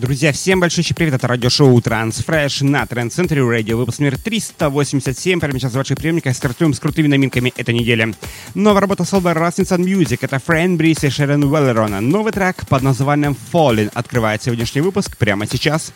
[0.00, 5.58] Друзья, всем большой привет, это радиошоу Transfresh на Trend Century Radio, выпуск номер 387, прямо
[5.58, 8.14] сейчас в ваших приемниках стартуем с крутыми новинками этой недели.
[8.54, 12.00] Новая работа с Solver Rasmussen Music, это Фрэн Брис и Шерон Уэллерона.
[12.00, 15.92] Новый трек под названием Fallen открывает сегодняшний выпуск прямо сейчас.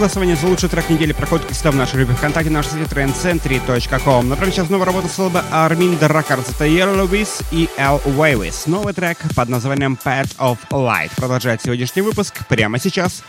[0.00, 4.30] Голосование за лучший трек недели проходит всегда в нашей группе ВКонтакте на нашем сайте trendcentry.com.
[4.30, 6.54] Например, сейчас новая работа с лейбла Armin Records.
[6.54, 8.00] Это Yellow Lewis и L.
[8.06, 8.62] Wavis.
[8.64, 11.10] Новый трек под названием Pet of Light.
[11.16, 13.22] Продолжает сегодняшний выпуск прямо сейчас.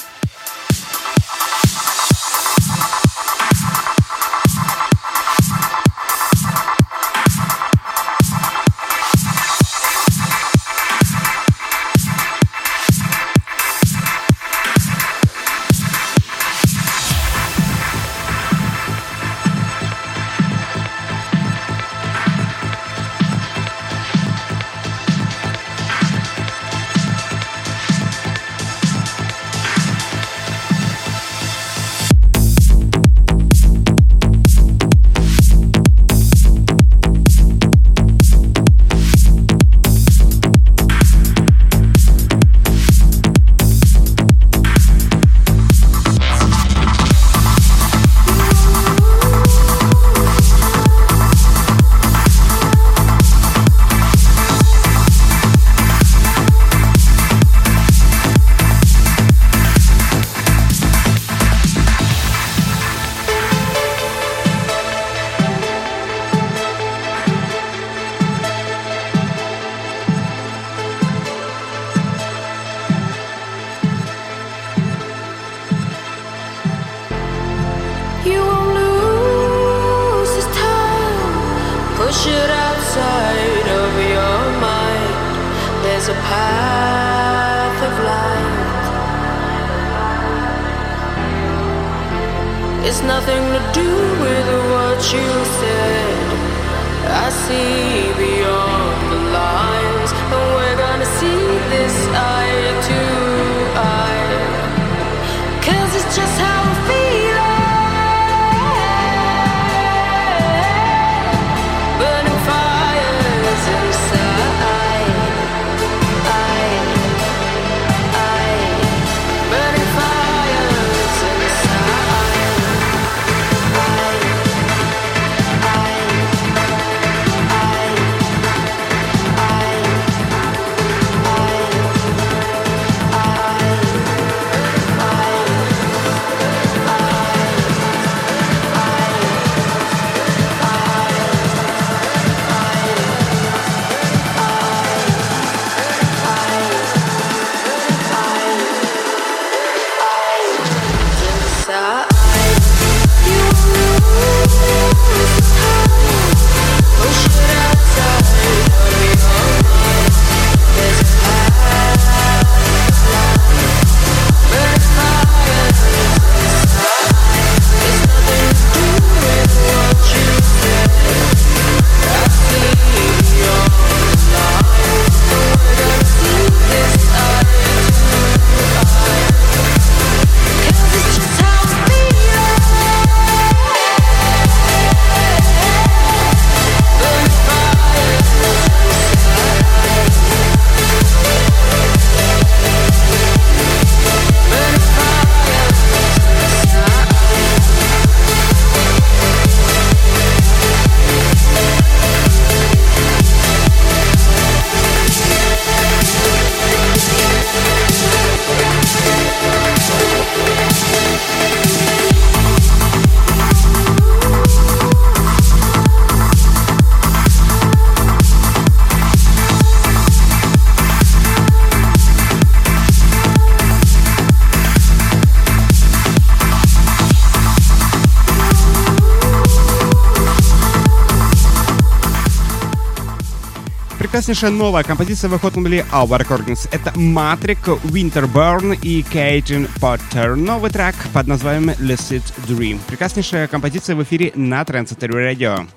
[234.21, 236.69] Прекраснейшая новая композиция на лейбле Our Recordings.
[236.71, 240.35] Это Матрик, Winterburn и Кейтин Поттер.
[240.35, 242.79] Новый трек под названием Lucid Dream.
[242.85, 245.67] Прекраснейшая композиция в эфире на Trendsetter Radio.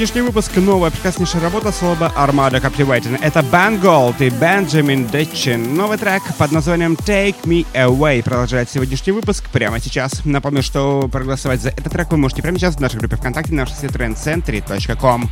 [0.00, 3.18] сегодняшний выпуск новая прекраснейшая работа слова Armada Captivating.
[3.20, 5.74] Это Бен Голд и Бенджамин Детчин.
[5.74, 10.24] Новый трек под названием Take Me Away продолжает сегодняшний выпуск прямо сейчас.
[10.24, 13.64] Напомню, что проголосовать за этот трек вы можете прямо сейчас в нашей группе ВКонтакте на
[13.64, 15.28] нашем сайте trendcentry.com.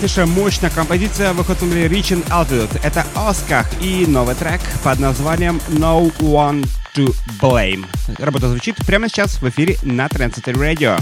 [0.00, 2.80] Новая прекраснейшая мощная композиция выходит Reaching Altitude.
[2.82, 7.84] Это Оскар и новый трек под названием No One to Blame.
[8.18, 10.98] Работа звучит прямо сейчас в эфире на Trendsetter Radio.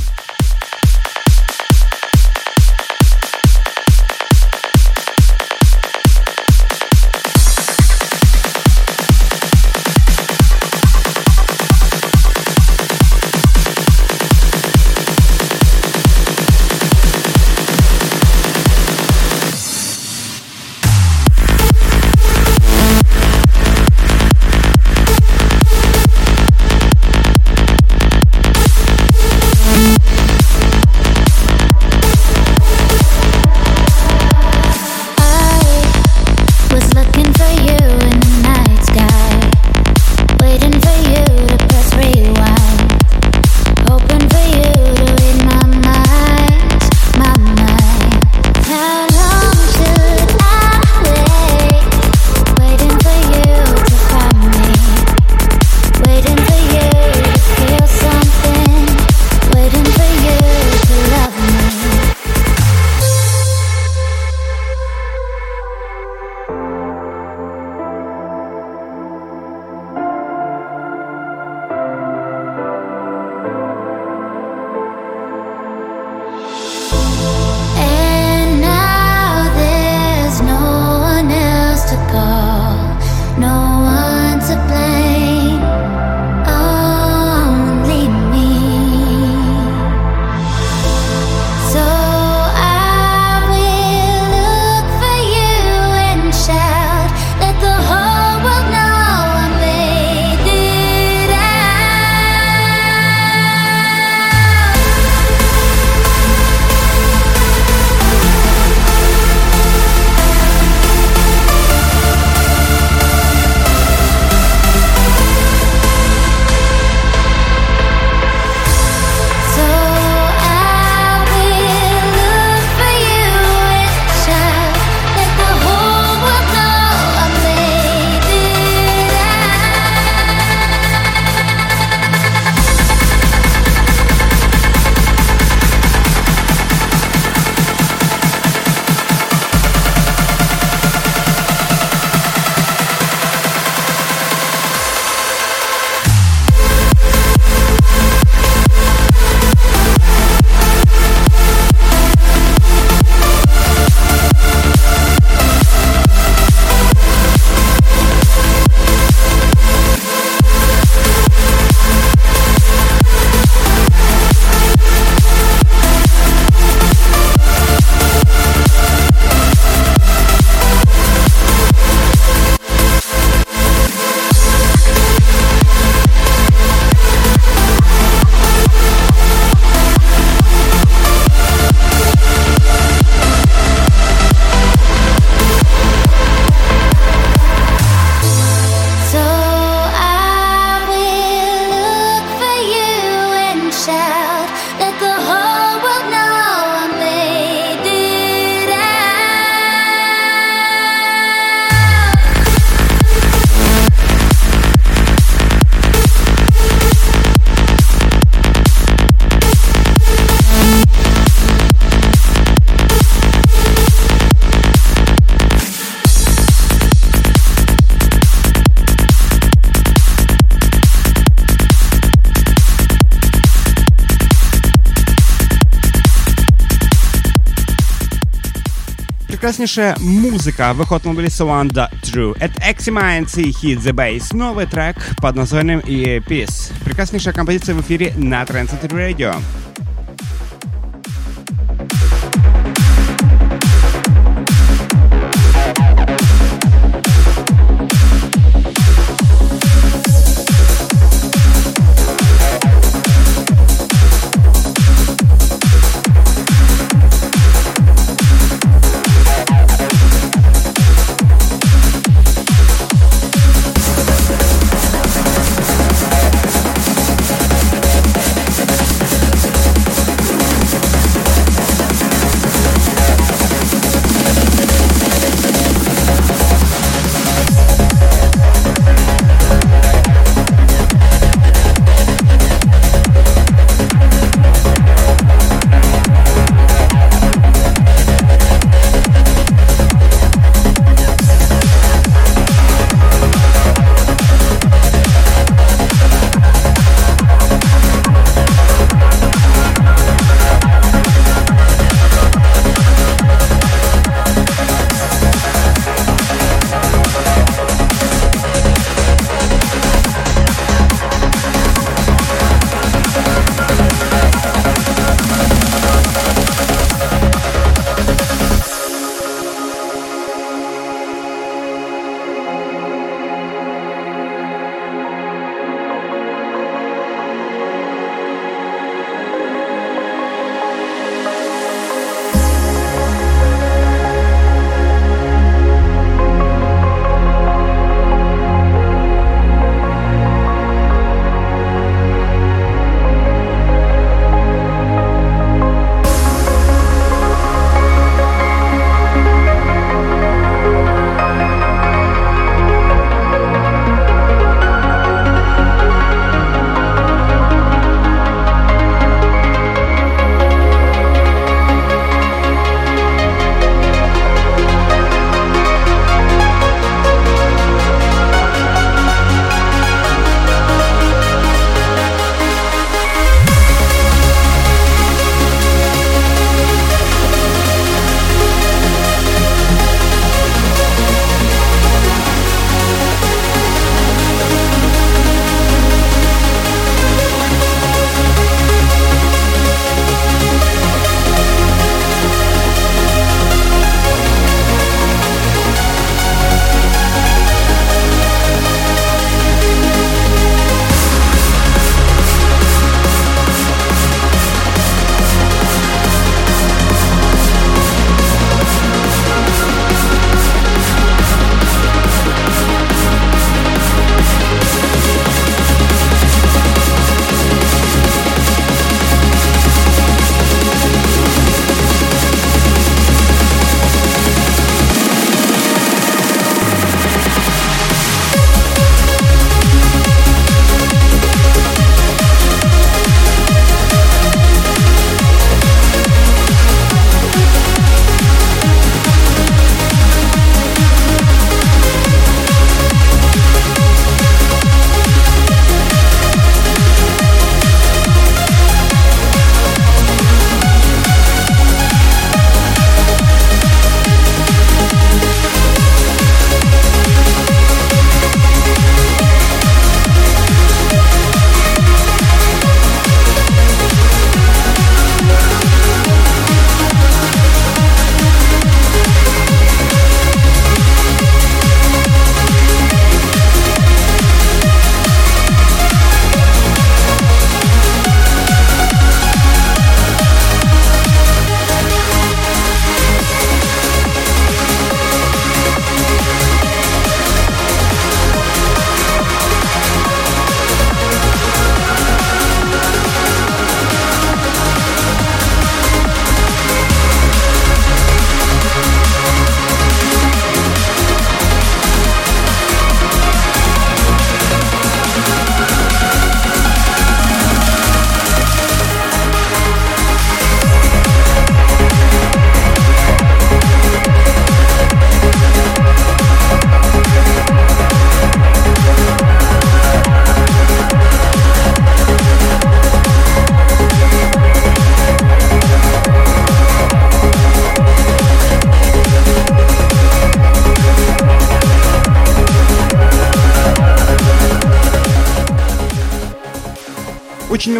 [229.48, 232.36] Прекраснейшая музыка выход на лабеле Wanda True.
[232.38, 234.36] Это Eximines и Hit the Bass.
[234.36, 236.70] Новый трек под названием Peace.
[236.84, 239.34] Прекраснейшая композиция в эфире на Trendset Radio.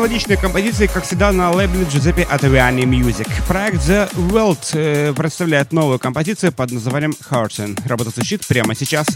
[0.09, 3.29] Мелодичные композиции, как всегда, на лейбле Giuseppe Ottaviani Music.
[3.47, 7.79] Проект The World э, представляет новую композицию под названием Hearten.
[7.87, 9.07] Работа звучит прямо сейчас.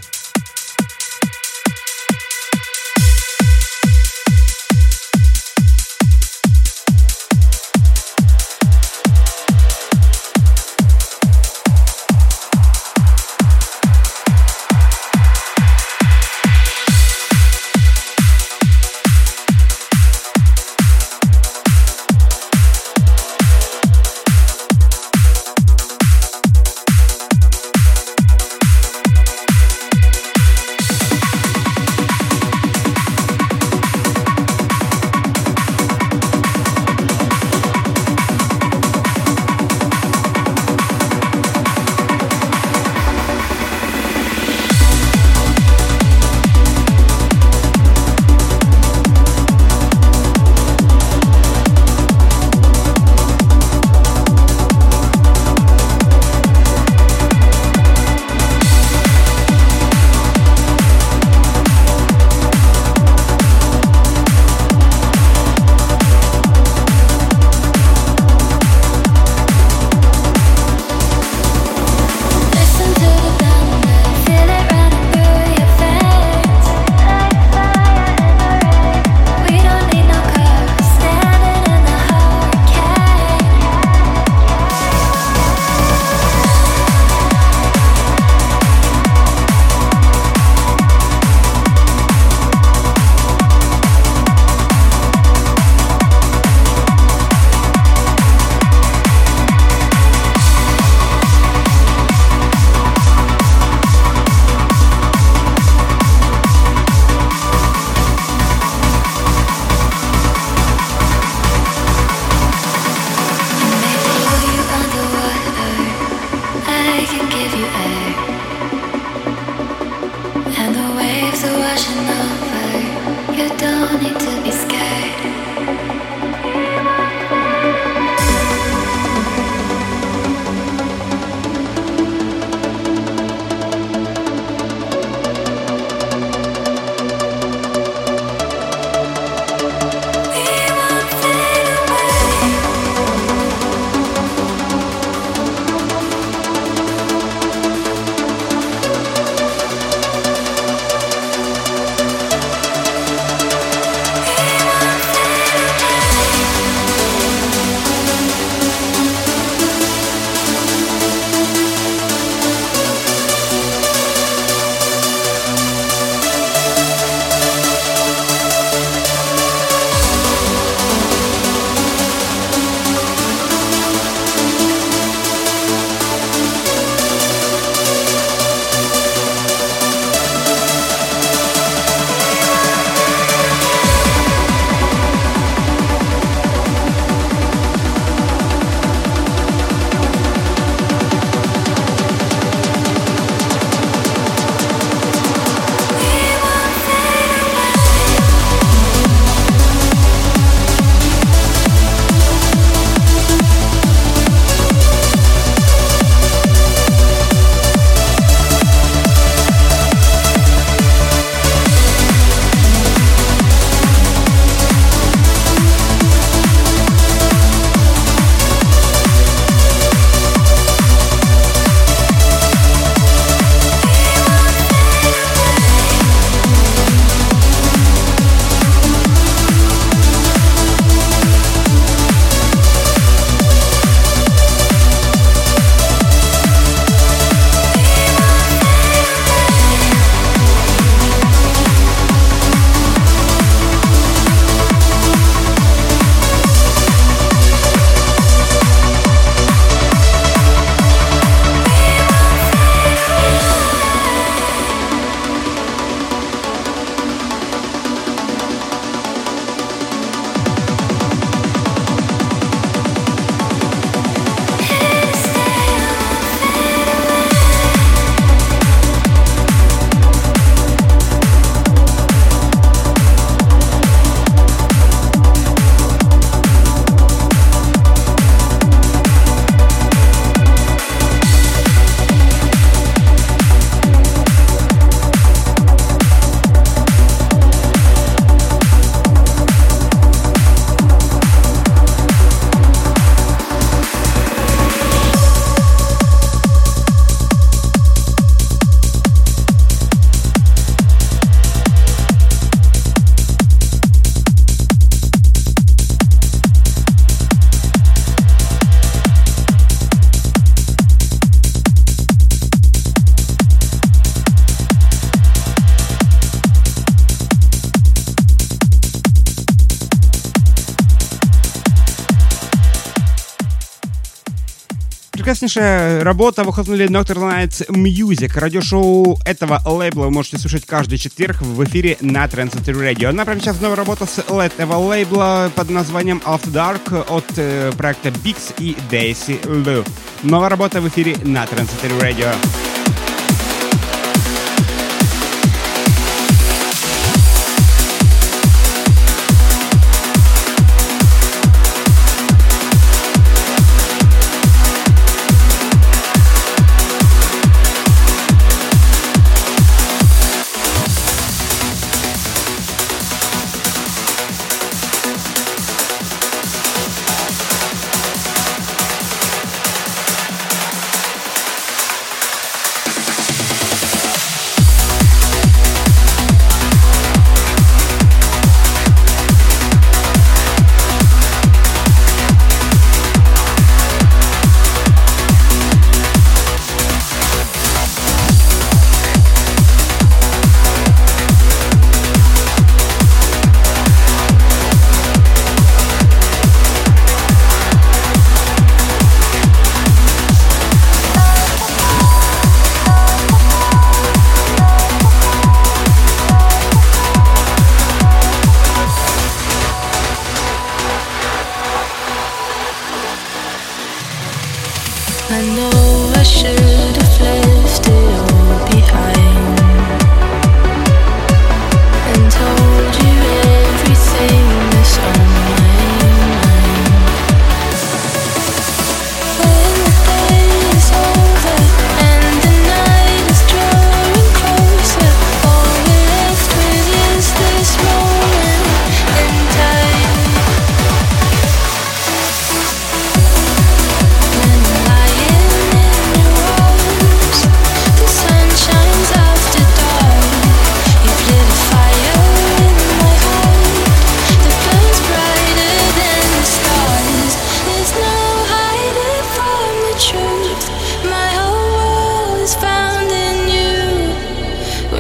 [325.43, 328.39] Прекраснейшая работа выходнули Nocturne Nights Music.
[328.39, 333.07] Радиошоу этого лейбла вы можете слушать каждый четверг в эфире на Trend Radio.
[333.07, 338.11] Она прямо сейчас новая работа с этого лейбла под названием After Dark от э, проекта
[338.11, 339.85] Bix и Daisy Lou.
[340.23, 341.69] Новая работа в эфире на Trend
[342.01, 342.33] Radio.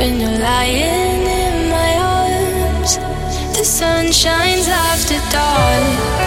[0.02, 2.96] when you're lying in my arms.
[3.56, 6.20] The sun shines after dark.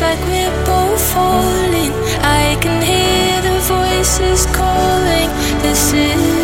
[0.00, 1.92] like we're both falling.
[2.20, 5.30] I can hear the voices calling.
[5.62, 6.43] This is.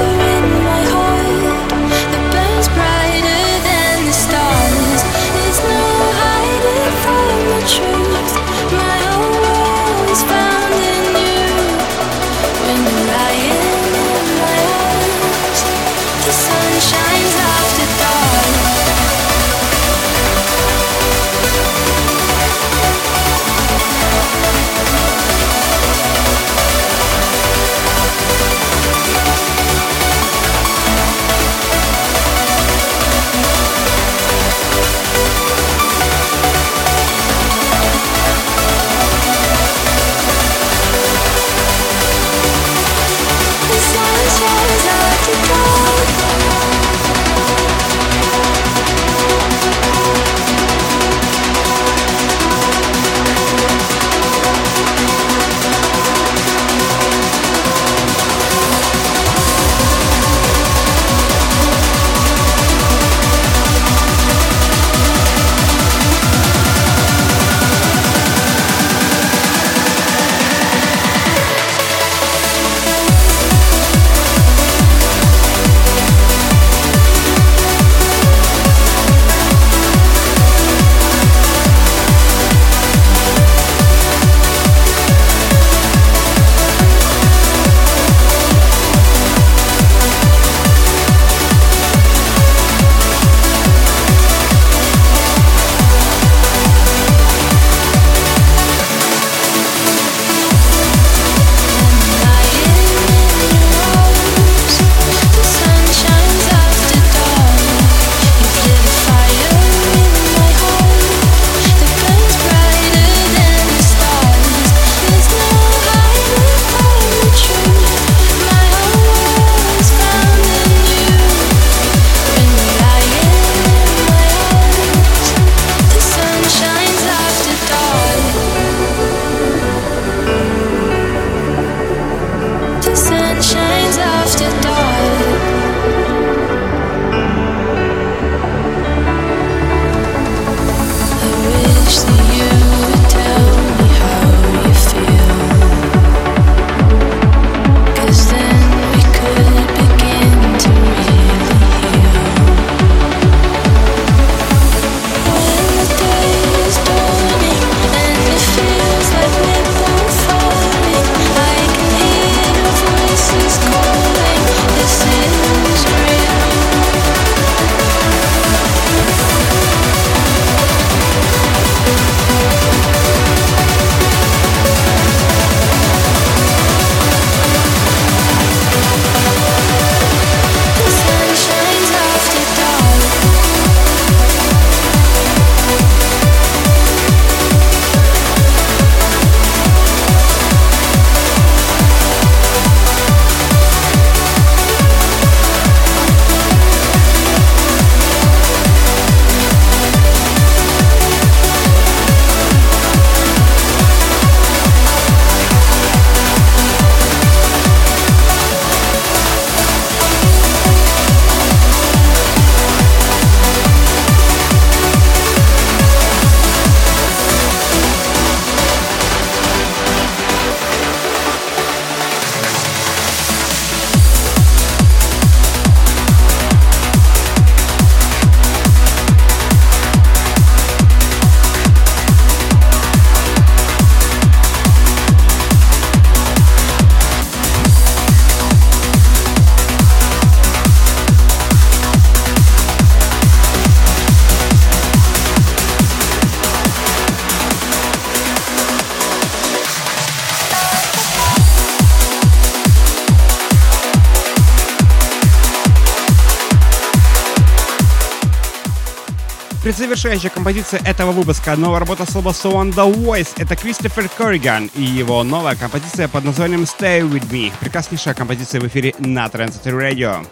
[259.61, 263.29] Предзавершающая композиция этого выпуска— новая работа с So on The Voice.
[263.37, 267.53] Это Кристофер Корриган и его новая композиция под названием Stay With Me.
[267.59, 270.25] Прекраснейшая композиция в эфире на Transcity Radio.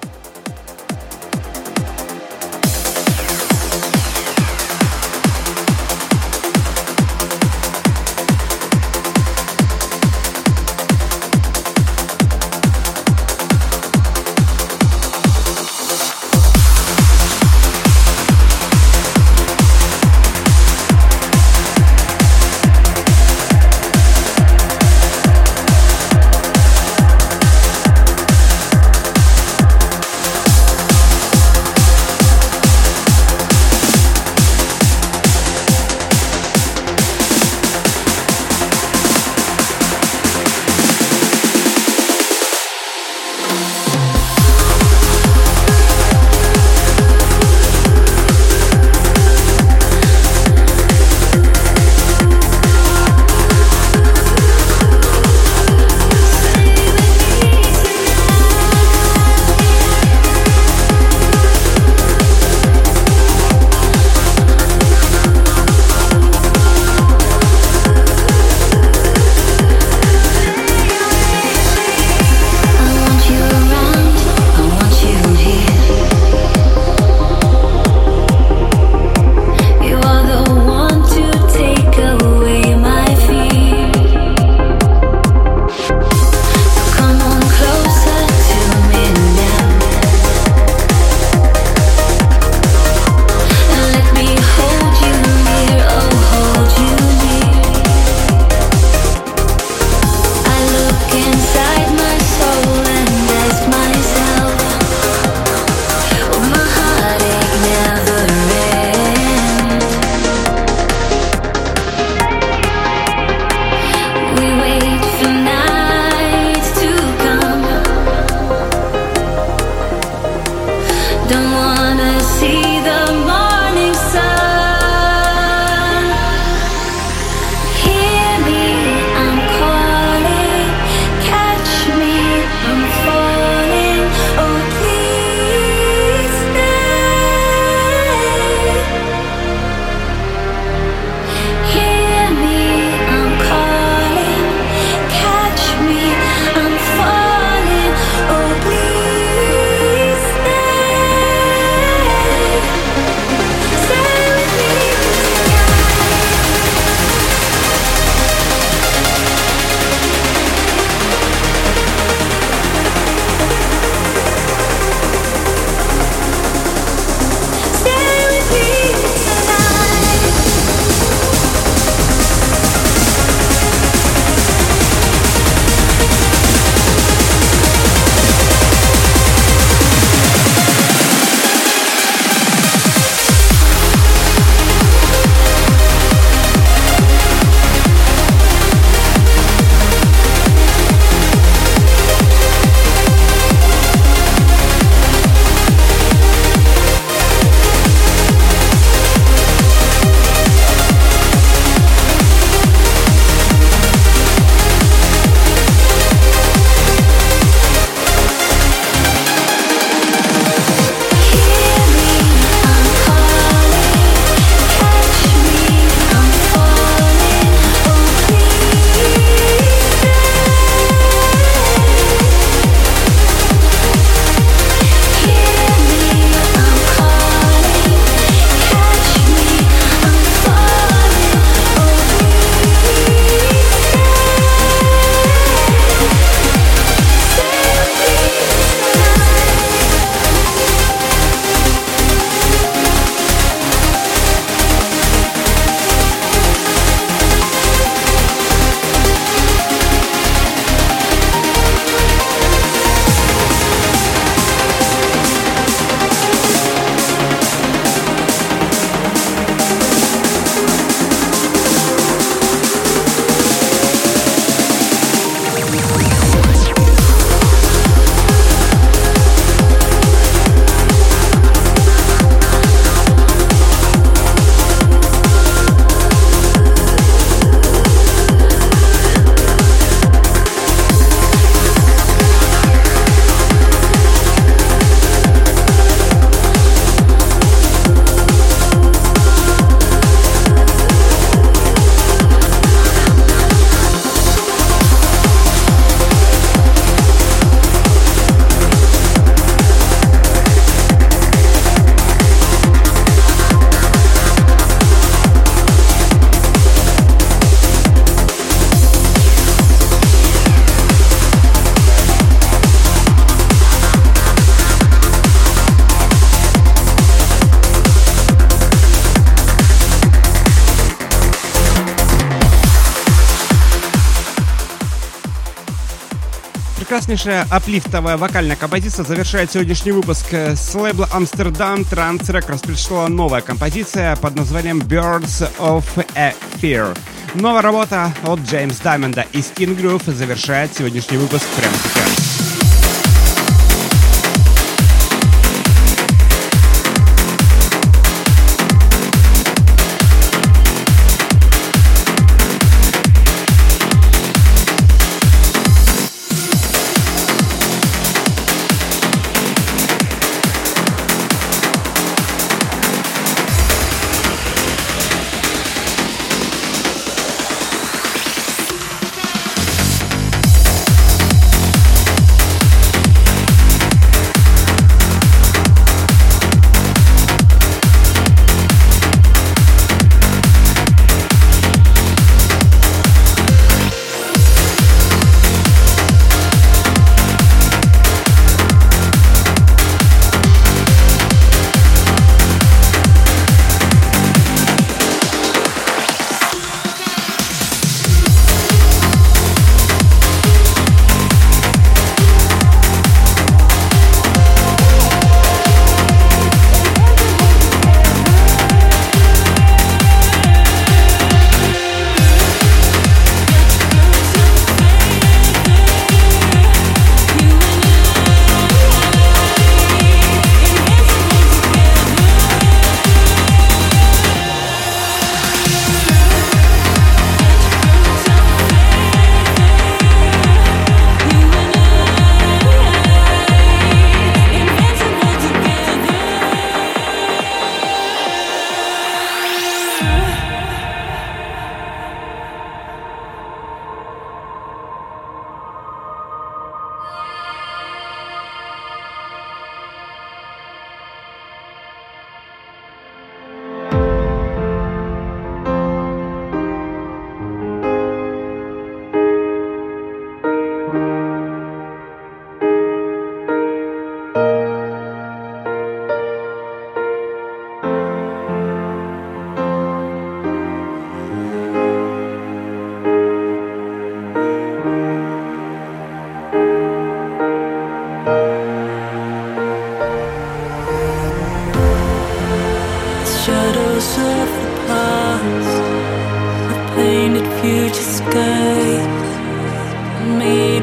[327.10, 330.32] Прекраснейшая аплифтовая вокальная композиция завершает сегодняшний выпуск.
[330.32, 335.84] С лейбла Trans Records пришла новая композиция под названием Birds of
[336.16, 336.96] a Fear.
[337.34, 341.99] Новая работа от Джеймс Даймонда и Skin Groove завершает сегодняшний выпуск прямо сейчас.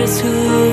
[0.07, 0.66] is who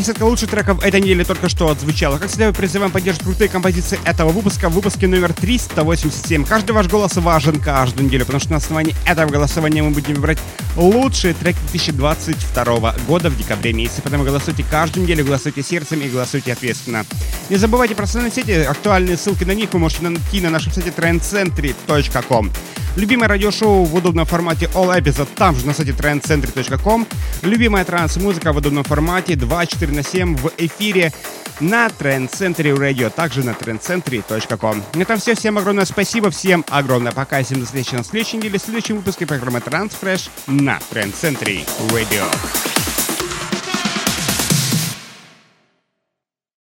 [0.00, 2.18] десятка лучших треков этой недели только что отзвучала.
[2.18, 6.44] Как всегда, мы призываем поддерживать крутые композиции этого выпуска в выпуске номер 387.
[6.46, 10.38] Каждый ваш голос важен каждую неделю, потому что на основании этого голосования мы будем выбирать
[10.76, 14.00] лучшие треки 2022 года в декабре месяце.
[14.02, 17.04] Поэтому голосуйте каждую неделю, голосуйте сердцем и голосуйте ответственно.
[17.50, 20.90] Не забывайте про социальные сети, актуальные ссылки на них вы можете найти на нашем сайте
[20.90, 22.52] trendcentry.com.
[22.94, 27.08] Любимое радиошоу в удобном формате All Episode там же на сайте trendcentry.com.
[27.42, 31.12] Любимая транс-музыка в удобном формате 24 на 7 в эфире
[31.58, 34.84] на Trend Century Radio, также на trendcentry.com.
[34.94, 35.34] На этом все.
[35.34, 37.42] Всем огромное спасибо, всем огромное пока.
[37.42, 42.89] Всем до встречи на следующей неделе в следующем выпуске программы Transfresh на Trend Century Radio.